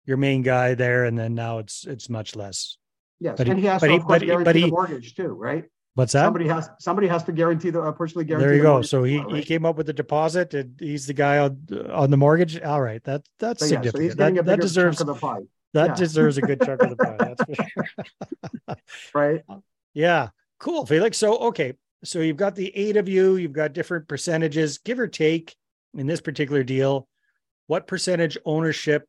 [0.04, 2.78] your main guy there, and then now it's it's much less.
[3.18, 4.54] Yes, but he- and he has but to, he- of course, but he- guarantee but
[4.66, 5.64] the mortgage too, right?
[5.94, 6.24] What's that?
[6.24, 8.46] Somebody has, somebody has to guarantee the, uh, personally guarantee.
[8.48, 8.82] there you the go.
[8.82, 12.10] So he well, he came up with the deposit, and he's the guy on on
[12.10, 12.60] the mortgage.
[12.60, 14.38] All right, that that's So, yeah, so he's significant.
[14.38, 15.40] a that, that deserves the pie,
[15.76, 15.94] that yeah.
[15.94, 17.16] deserves a good chunk of the pie.
[17.18, 18.76] That's for sure.
[19.14, 19.42] right?
[19.94, 20.28] Yeah,
[20.60, 21.16] cool, Felix.
[21.16, 21.72] So okay,
[22.04, 25.56] so you've got the eight of you, you've got different percentages, give or take
[25.96, 27.08] in this particular deal.
[27.66, 29.08] What percentage ownership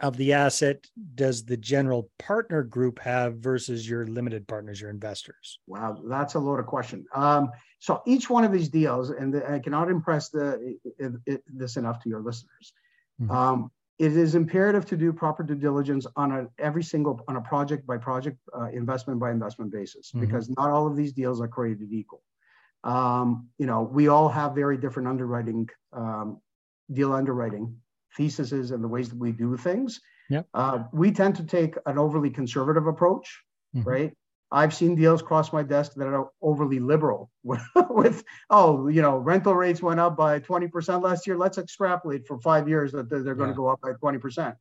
[0.00, 5.58] of the asset does the general partner group have versus your limited partners, your investors?
[5.66, 7.04] Wow, that's a loaded question.
[7.14, 11.42] Um, so each one of these deals, and the, I cannot impress the, it, it,
[11.46, 12.72] this enough to your listeners.
[13.20, 13.30] Mm-hmm.
[13.30, 17.40] Um, it is imperative to do proper due diligence on a, every single on a
[17.42, 20.20] project by project, uh, investment by investment basis, mm-hmm.
[20.20, 22.22] because not all of these deals are created equal.
[22.82, 26.40] Um, you know, we all have very different underwriting, um,
[26.90, 27.76] deal underwriting
[28.16, 30.00] theses and the ways that we do things.
[30.30, 30.46] Yep.
[30.54, 33.42] Uh, we tend to take an overly conservative approach,
[33.76, 33.86] mm-hmm.
[33.86, 34.12] right?
[34.52, 39.16] I've seen deals cross my desk that are overly liberal with, with, oh, you know,
[39.16, 41.36] rental rates went up by 20% last year.
[41.36, 44.56] Let's extrapolate for five years that they're, they're going to go up by 20%.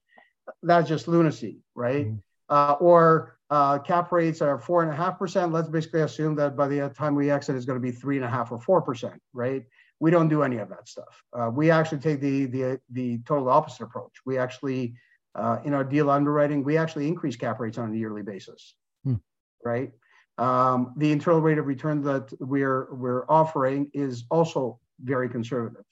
[0.63, 2.07] That's just lunacy, right?
[2.07, 2.17] Mm-hmm.
[2.49, 5.51] Uh, or uh, cap rates are four and a half percent.
[5.51, 8.25] Let's basically assume that by the time we exit, it's going to be three and
[8.25, 9.63] a half or four percent, right?
[9.99, 11.23] We don't do any of that stuff.
[11.33, 14.13] Uh, we actually take the the the total opposite approach.
[14.25, 14.95] We actually
[15.35, 18.73] uh, in our deal underwriting, we actually increase cap rates on a yearly basis.
[19.63, 19.91] Right?
[20.37, 25.83] Um, the internal rate of return that we're we're offering is also very conservative,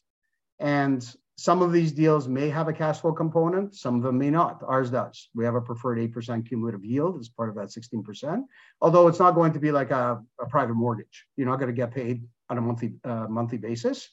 [0.60, 1.06] and
[1.38, 4.64] some of these deals may have a cash flow component, some of them may not.
[4.66, 5.30] Ours does.
[5.36, 8.44] We have a preferred 8% cumulative yield as part of that 16%,
[8.82, 11.26] although it's not going to be like a, a private mortgage.
[11.36, 14.10] You're not going to get paid on a monthly uh, monthly basis.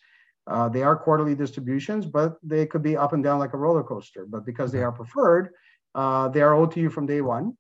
[0.47, 3.83] Uh, they are quarterly distributions, but they could be up and down like a roller
[3.83, 4.27] coaster.
[4.29, 5.49] But because they are preferred,
[5.95, 7.57] uh, they are owed to you from day one,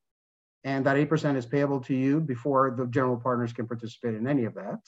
[0.64, 4.26] and that eight percent is payable to you before the general partners can participate in
[4.26, 4.80] any of that.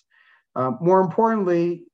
[0.54, 1.84] Um, more importantly,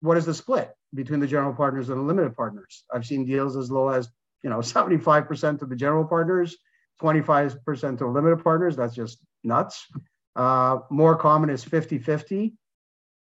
[0.00, 2.84] what is the split between the general partners and the limited partners?
[2.92, 4.08] I've seen deals as low as
[4.42, 6.56] you know 75% to the general partners,
[7.00, 8.76] 25% to limited partners.
[8.76, 9.86] That's just nuts.
[10.34, 12.54] Uh, more common is 50 50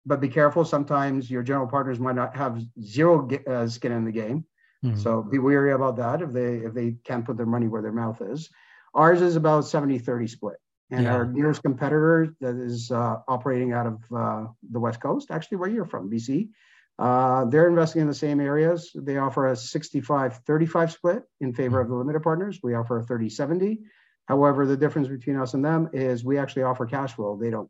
[0.07, 0.63] but be careful.
[0.63, 4.45] Sometimes your general partners might not have zero uh, skin in the game.
[4.83, 4.97] Mm-hmm.
[4.97, 7.91] So be wary about that if they if they can't put their money where their
[7.91, 8.49] mouth is.
[8.97, 10.57] Ours is about 70 30 split.
[10.89, 11.13] And yeah.
[11.13, 15.69] our nearest competitor that is uh, operating out of uh, the West Coast, actually where
[15.69, 16.49] you're from, BC,
[16.97, 18.91] uh, they're investing in the same areas.
[18.95, 22.59] They offer a 65 35 split in favor of the limited partners.
[22.63, 23.79] We offer a 30 70.
[24.27, 27.37] However, the difference between us and them is we actually offer cash flow.
[27.39, 27.69] They don't.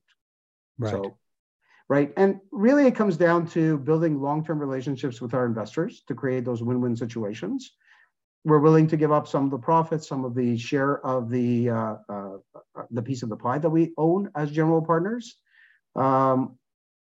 [0.79, 0.91] Right.
[0.91, 1.17] So
[1.89, 2.13] right?
[2.17, 6.45] And really, it comes down to building long term relationships with our investors to create
[6.45, 7.71] those win win situations.
[8.47, 11.69] We're willing to give up some of the profits, some of the share of the
[11.69, 12.37] uh, uh,
[12.89, 15.35] the piece of the pie that we own as general partners,
[15.97, 16.57] um,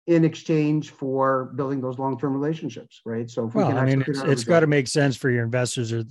[0.07, 3.29] in exchange for building those long term relationships, right?
[3.29, 5.43] So, if well, we can I mean, it's, it's got to make sense for your
[5.43, 6.05] investors, or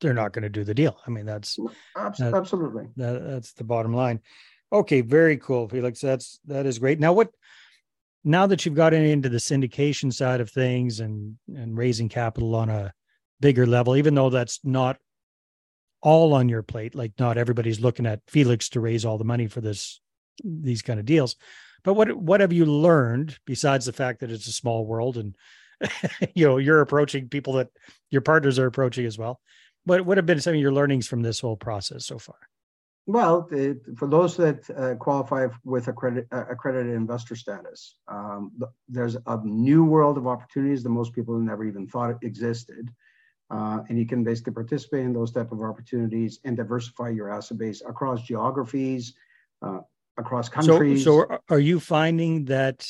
[0.00, 0.96] they're not going to do the deal.
[1.04, 1.58] I mean, that's
[1.96, 4.20] absolutely that, that's the bottom line.
[4.72, 6.00] Okay, very cool, Felix.
[6.00, 7.00] That's that is great.
[7.00, 7.30] Now, what
[8.22, 12.68] now that you've gotten into the syndication side of things and and raising capital on
[12.68, 12.92] a
[13.40, 14.98] bigger level, even though that's not
[16.00, 19.46] all on your plate, like not everybody's looking at Felix to raise all the money
[19.46, 20.00] for this
[20.44, 21.36] these kind of deals.
[21.84, 25.36] But what what have you learned besides the fact that it's a small world and
[26.34, 27.68] you know you're approaching people that
[28.10, 29.40] your partners are approaching as well?
[29.84, 32.38] What what have been some of your learnings from this whole process so far?
[33.08, 33.48] Well,
[33.96, 38.52] for those that uh, qualify with accredit, accredited investor status, um,
[38.86, 42.90] there's a new world of opportunities that most people never even thought existed.
[43.50, 47.56] Uh, and you can basically participate in those type of opportunities and diversify your asset
[47.56, 49.14] base across geographies,
[49.62, 49.80] uh,
[50.18, 51.04] across countries.
[51.04, 52.86] So, so are you finding that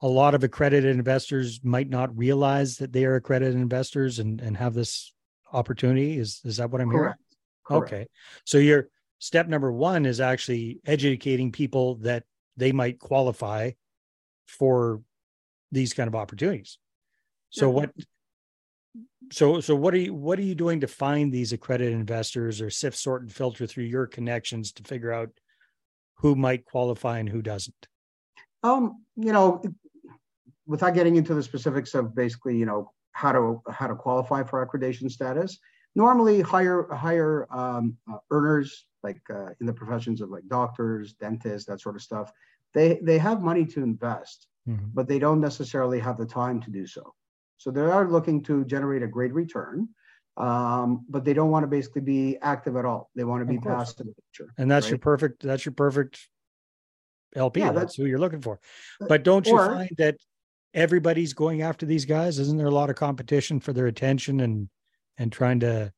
[0.00, 4.56] a lot of accredited investors might not realize that they are accredited investors and, and
[4.56, 5.12] have this
[5.52, 6.18] opportunity?
[6.18, 7.20] Is is that what I'm Correct.
[7.66, 7.80] hearing?
[7.80, 7.92] Correct.
[7.92, 8.06] Okay.
[8.44, 12.24] So you're step number one is actually educating people that
[12.56, 13.72] they might qualify
[14.46, 15.02] for
[15.70, 16.78] these kind of opportunities
[17.50, 17.72] so yeah.
[17.72, 17.90] what
[19.30, 22.70] so so what are you what are you doing to find these accredited investors or
[22.70, 25.30] sift sort and filter through your connections to figure out
[26.14, 27.86] who might qualify and who doesn't
[28.62, 29.62] um you know
[30.66, 34.64] without getting into the specifics of basically you know how to how to qualify for
[34.64, 35.58] accreditation status
[35.94, 41.68] normally higher higher um, uh, earners like uh, in the professions of like doctors dentists
[41.68, 42.32] that sort of stuff
[42.74, 44.86] they they have money to invest mm-hmm.
[44.94, 47.14] but they don't necessarily have the time to do so
[47.58, 49.88] so they are looking to generate a great return
[50.38, 53.10] um, but they don't want to basically be active at all.
[53.16, 54.06] They want to be passive
[54.56, 54.90] and that's right?
[54.90, 56.28] your perfect that's your perfect
[57.34, 58.60] lp yeah, that's, that's who you're looking for.
[59.00, 60.16] But don't you find that
[60.72, 62.38] everybody's going after these guys?
[62.38, 64.68] Isn't there a lot of competition for their attention and
[65.18, 65.92] and trying to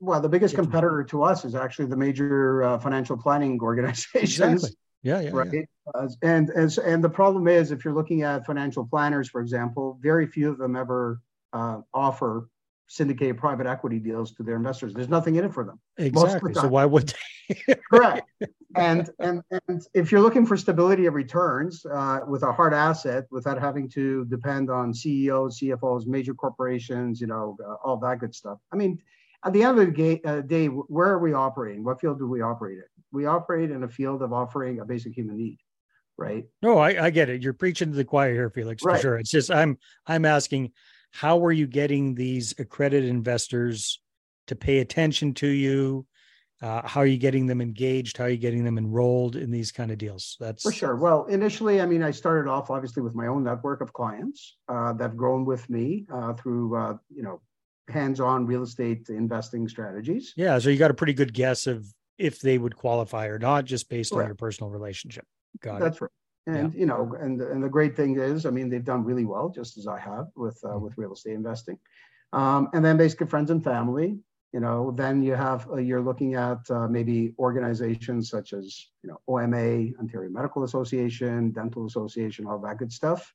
[0.00, 4.38] well the biggest competitor to us is actually the major uh, financial planning organizations.
[4.38, 4.70] Exactly.
[5.02, 5.30] Yeah, yeah.
[5.32, 5.50] Right.
[5.52, 5.62] Yeah.
[5.94, 9.98] Uh, and and and the problem is, if you're looking at financial planners, for example,
[10.02, 11.20] very few of them ever
[11.52, 12.48] uh, offer
[12.90, 14.92] syndicated private equity deals to their investors.
[14.92, 15.78] There's nothing in it for them.
[15.96, 16.52] Exactly.
[16.54, 17.14] So why would
[17.48, 17.76] they?
[17.90, 18.28] Correct.
[18.76, 23.26] And and and if you're looking for stability of returns uh, with a hard asset,
[23.30, 28.34] without having to depend on CEOs, CFOs, major corporations, you know, uh, all that good
[28.34, 28.58] stuff.
[28.72, 28.98] I mean,
[29.44, 31.84] at the end of the uh, day, where are we operating?
[31.84, 32.99] What field do we operate in?
[33.12, 35.58] We operate in a field of offering a basic human need,
[36.16, 36.44] right?
[36.62, 37.42] No, I, I get it.
[37.42, 39.00] You're preaching to the choir here, Felix, for right.
[39.00, 39.18] sure.
[39.18, 40.72] It's just I'm I'm asking,
[41.10, 44.00] how are you getting these accredited investors
[44.46, 46.06] to pay attention to you?
[46.62, 48.18] Uh, how are you getting them engaged?
[48.18, 50.36] How are you getting them enrolled in these kind of deals?
[50.38, 50.94] That's for sure.
[50.94, 54.92] Well, initially, I mean, I started off obviously with my own network of clients uh,
[54.92, 57.40] that've grown with me uh, through uh, you know
[57.88, 60.34] hands-on real estate investing strategies.
[60.36, 61.86] Yeah, so you got a pretty good guess of
[62.20, 64.22] if they would qualify or not, just based right.
[64.22, 65.24] on your personal relationship.
[65.60, 66.02] Got That's it.
[66.02, 66.10] right.
[66.46, 66.80] And yeah.
[66.80, 69.78] you know, and and the great thing is, I mean, they've done really well, just
[69.78, 70.84] as I have with uh, mm-hmm.
[70.84, 71.78] with real estate investing.
[72.32, 74.18] Um, and then basically friends and family.
[74.52, 79.08] You know, then you have uh, you're looking at uh, maybe organizations such as you
[79.08, 83.32] know OMA, Ontario Medical Association, Dental Association, all that good stuff.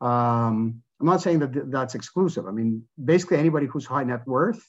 [0.00, 2.46] Um, I'm not saying that that's exclusive.
[2.46, 4.64] I mean, basically anybody who's high net worth,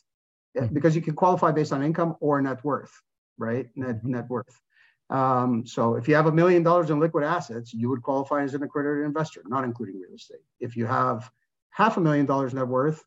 [0.58, 0.74] mm-hmm.
[0.74, 2.92] because you can qualify based on income or net worth,
[3.38, 3.68] right?
[3.76, 4.62] Net net worth.
[5.10, 8.54] Um, so if you have a million dollars in liquid assets, you would qualify as
[8.54, 10.42] an accredited investor, not including real estate.
[10.60, 11.32] If you have
[11.70, 13.04] half a million dollars net worth,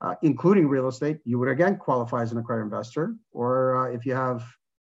[0.00, 3.16] uh, including real estate, you would again qualify as an accredited investor.
[3.32, 4.44] Or uh, if you have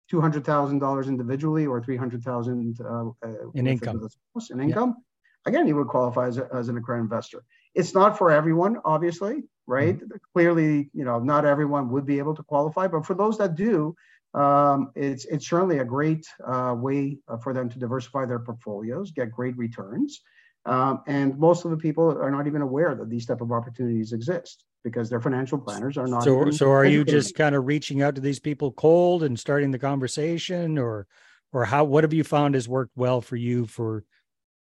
[0.10, 4.08] two hundred thousand dollars individually or three hundred thousand uh, uh in income,
[4.50, 5.50] in income, yeah.
[5.50, 7.44] again you would qualify as, a, as an accredited investor.
[7.74, 9.96] It's not for everyone, obviously, right?
[9.96, 10.18] Mm-hmm.
[10.34, 13.96] Clearly, you know, not everyone would be able to qualify, but for those that do,
[14.34, 19.12] um, it's it's certainly a great uh, way uh, for them to diversify their portfolios,
[19.12, 20.22] get great returns,
[20.66, 24.14] um, and most of the people are not even aware that these type of opportunities
[24.14, 26.24] exist because their financial planners are not.
[26.24, 29.72] So, so are you just kind of reaching out to these people cold and starting
[29.72, 31.08] the conversation, or
[31.52, 31.84] or how?
[31.84, 34.06] What have you found has worked well for you for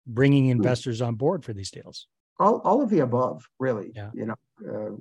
[0.05, 0.51] bringing hmm.
[0.51, 2.07] investors on board for these deals?
[2.39, 3.91] All all of the above, really.
[3.95, 4.09] Yeah.
[4.13, 4.35] You know.
[4.67, 4.97] Uh,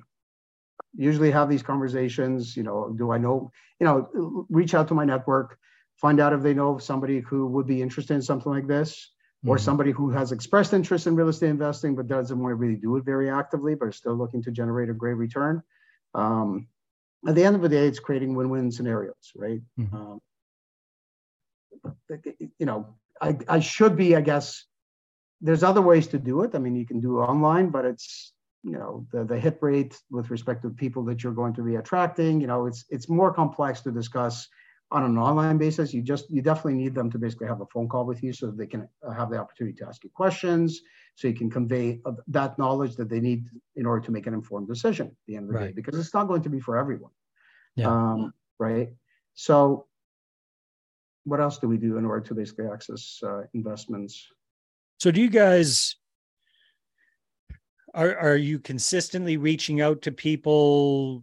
[0.97, 5.05] usually have these conversations you know do i know you know reach out to my
[5.05, 5.59] network
[6.01, 9.11] find out if they know somebody who would be interested in something like this
[9.47, 9.65] or mm-hmm.
[9.65, 12.97] somebody who has expressed interest in real estate investing but doesn't want to really do
[12.97, 15.63] it very actively but is still looking to generate a great return
[16.15, 16.67] um,
[17.29, 19.97] at the end of the day it's creating win-win scenarios right mm-hmm.
[19.97, 20.21] um,
[22.59, 24.65] you know I, I should be i guess
[25.41, 28.73] there's other ways to do it i mean you can do online but it's you
[28.73, 32.41] know the, the hit rate with respect to people that you're going to be attracting
[32.41, 34.49] you know it's it's more complex to discuss
[34.93, 37.89] on an online basis you just you definitely need them to basically have a phone
[37.89, 40.81] call with you so that they can uh, have the opportunity to ask you questions
[41.15, 43.45] so you can convey that knowledge that they need
[43.77, 45.67] in order to make an informed decision at the end of the right.
[45.69, 47.13] day because it's not going to be for everyone
[47.77, 47.87] yeah.
[47.89, 48.91] um, right
[49.35, 49.87] so
[51.25, 54.27] what else do we do in order to basically access uh, investments
[54.99, 55.97] so do you guys
[57.95, 61.23] are are you consistently reaching out to people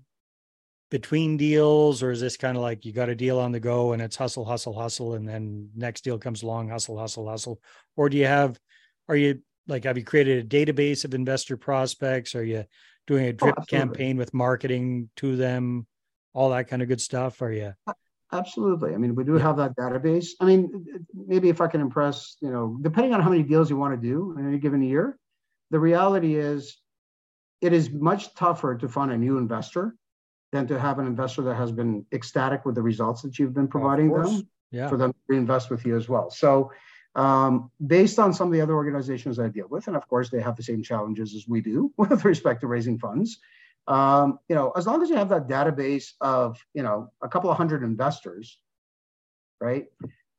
[0.89, 3.91] between deals or is this kind of like you got a deal on the go
[3.91, 7.62] and it's hustle hustle hustle and then next deal comes along hustle hustle hustle?
[7.95, 8.60] Or do you have
[9.10, 12.36] are you like have you created a database of investor prospects?
[12.36, 12.65] Are you
[13.06, 15.88] doing a oh, drip oh, campaign with marketing to them?
[16.34, 17.73] All that kind of good stuff are you?
[18.32, 18.93] Absolutely.
[18.93, 20.30] I mean we do have that database.
[20.39, 23.77] I mean maybe if i can impress you know depending on how many deals you
[23.77, 25.17] want to do in any given year
[25.71, 26.77] the reality is
[27.62, 29.95] it is much tougher to find a new investor
[30.51, 33.67] than to have an investor that has been ecstatic with the results that you've been
[33.67, 34.88] providing them yeah.
[34.88, 36.30] for them to reinvest with you as well.
[36.30, 36.71] So
[37.15, 40.41] um, based on some of the other organizations I deal with, and of course they
[40.41, 43.39] have the same challenges as we do with respect to raising funds.
[43.88, 47.49] Um, you know, as long as you have that database of you know a couple
[47.49, 48.60] of hundred investors,
[49.60, 49.86] right?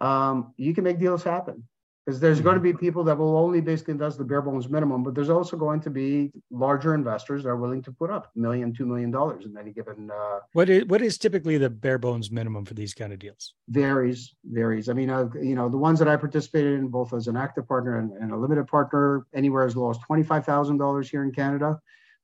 [0.01, 1.65] Um, you can make deals happen
[2.09, 5.03] because there's going to be people that will only basically invest the bare bones minimum,
[5.03, 8.39] but there's also going to be larger investors that are willing to put up a
[8.39, 10.11] million, two million dollars in any given.
[10.11, 13.53] Uh, what is what is typically the bare bones minimum for these kind of deals?
[13.69, 14.89] Varies, varies.
[14.89, 17.69] I mean, uh, you know, the ones that I participated in, both as an active
[17.69, 21.25] partner and, and a limited partner, anywhere as low as twenty five thousand dollars here
[21.25, 21.79] in Canada,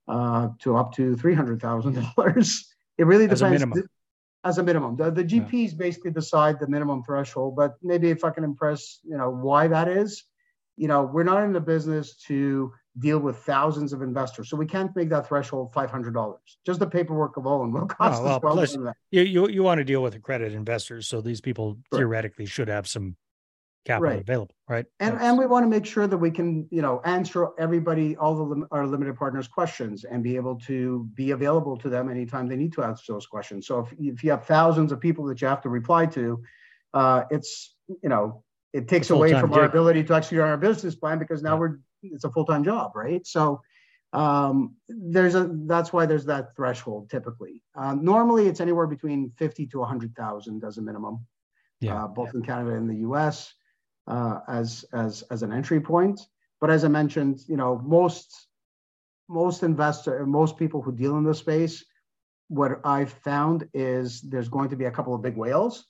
[0.08, 2.70] uh, to up to three hundred thousand dollars.
[2.96, 3.60] It really depends
[4.44, 4.96] as a minimum.
[4.96, 5.78] The, the GPs yeah.
[5.78, 9.88] basically decide the minimum threshold, but maybe if I can impress, you know, why that
[9.88, 10.24] is,
[10.76, 14.66] you know, we're not in the business to deal with thousands of investors, so we
[14.66, 16.58] can't make that threshold five hundred dollars.
[16.66, 18.76] Just the paperwork alone will cost oh, well, plus,
[19.10, 22.86] You, you you want to deal with accredited investors, so these people theoretically should have
[22.86, 23.16] some
[23.84, 24.20] capital Right.
[24.20, 24.86] available, right?
[25.00, 28.16] And, That's- and we want to make sure that we can, you know, answer everybody,
[28.16, 32.08] all the lim- our limited partners' questions and be able to be available to them
[32.08, 33.66] anytime they need to answer those questions.
[33.66, 36.42] So if, if you have thousands of people that you have to reply to,
[36.94, 40.94] uh, it's, you know, it takes away from our ability to execute on our business
[40.94, 41.60] plan because now Yeah.
[41.60, 43.24] we're, it's a full-time job, right?
[43.26, 43.60] So
[44.12, 47.62] um, there's a, that's why there's that threshold typically.
[47.74, 51.26] Uh, normally it's anywhere between 50 to 100,000 as a minimum,
[51.80, 52.04] Yeah.
[52.04, 53.52] uh, both in Canada and the US
[54.06, 56.20] uh, as as as an entry point.
[56.60, 58.48] But as I mentioned, you know, most
[59.28, 61.84] most investor, most people who deal in this space,
[62.48, 65.86] what I've found is there's going to be a couple of big whales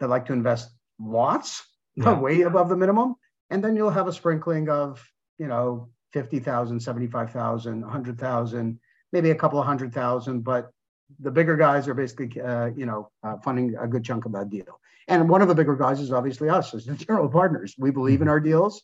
[0.00, 1.62] that like to invest lots,
[1.96, 2.18] Yeah.
[2.18, 3.16] way above the minimum,
[3.50, 5.04] and then you'll have a sprinkling of
[5.38, 8.80] you know 50,000, 75,000, 100,000,
[9.12, 10.70] maybe a couple of hundred thousand, but
[11.18, 14.50] the bigger guys are basically, uh, you know, uh, funding a good chunk of that
[14.50, 14.80] deal.
[15.08, 17.74] And one of the bigger guys is obviously us as the general partners.
[17.78, 18.82] We believe in our deals,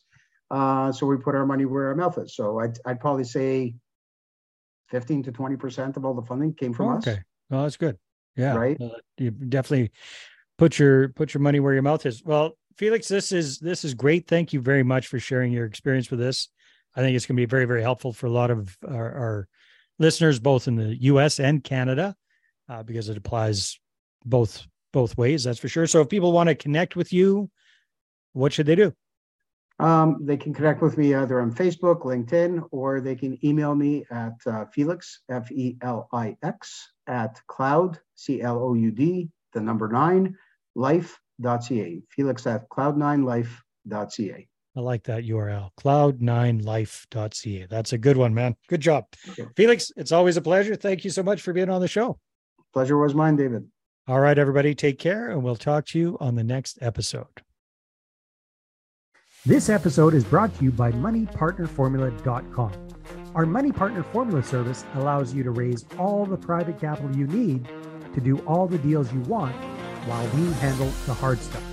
[0.51, 2.35] uh, so we put our money where our mouth is.
[2.35, 3.75] So I'd, I'd probably say
[4.89, 7.07] 15 to 20 percent of all the funding came from us.
[7.07, 7.21] okay.
[7.49, 7.97] Well, that's good.
[8.35, 8.55] Yeah.
[8.55, 8.79] Right.
[8.79, 9.91] Uh, you definitely
[10.57, 12.23] put your put your money where your mouth is.
[12.23, 14.27] Well, Felix, this is this is great.
[14.27, 16.49] Thank you very much for sharing your experience with this.
[16.95, 19.47] I think it's going to be very very helpful for a lot of our, our
[19.99, 21.39] listeners, both in the U.S.
[21.39, 22.15] and Canada,
[22.69, 23.79] uh, because it applies
[24.25, 25.43] both both ways.
[25.43, 25.87] That's for sure.
[25.87, 27.49] So, if people want to connect with you,
[28.33, 28.93] what should they do?
[29.79, 34.05] Um, they can connect with me either on Facebook, LinkedIn, or they can email me
[34.09, 39.29] at uh, Felix, F E L I X, at cloud, C L O U D,
[39.53, 40.35] the number nine,
[40.75, 42.01] life.ca.
[42.09, 44.47] Felix at cloud9life.ca.
[44.77, 47.65] I like that URL, cloud9life.ca.
[47.67, 48.55] That's a good one, man.
[48.67, 49.05] Good job.
[49.29, 49.47] Okay.
[49.55, 50.75] Felix, it's always a pleasure.
[50.75, 52.19] Thank you so much for being on the show.
[52.73, 53.65] Pleasure was mine, David.
[54.07, 57.25] All right, everybody, take care, and we'll talk to you on the next episode.
[59.47, 62.71] This episode is brought to you by MoneyPartnerFormula.com.
[63.33, 67.67] Our Money Partner Formula service allows you to raise all the private capital you need
[68.13, 69.55] to do all the deals you want
[70.05, 71.63] while we handle the hard stuff.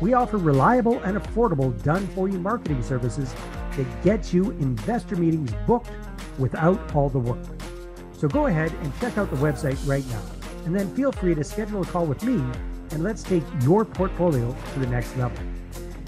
[0.00, 3.34] We offer reliable and affordable done for you marketing services
[3.76, 5.90] that get you investor meetings booked
[6.38, 7.44] without all the work.
[8.12, 10.22] So go ahead and check out the website right now,
[10.64, 12.42] and then feel free to schedule a call with me
[12.90, 15.38] and let's take your portfolio to the next level.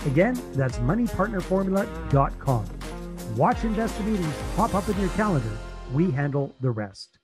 [0.07, 2.65] Again, that's moneypartnerformula.com.
[3.37, 5.57] Watch investor meetings pop up in your calendar.
[5.93, 7.20] We handle the rest.